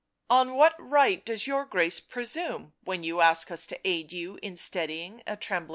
"On 0.41 0.55
what 0.55 0.73
right 0.79 1.23
does 1.23 1.45
your 1.45 1.63
Grace 1.63 1.99
presume 1.99 2.73
when 2.85 3.03
you 3.03 3.21
ask 3.21 3.51
us 3.51 3.67
to 3.67 3.79
aid 3.87 4.11
you 4.11 4.39
in 4.41 4.57
steady 4.57 5.03
ing 5.03 5.21
a 5.27 5.37
trembling 5.37 5.67
throne 5.67 5.67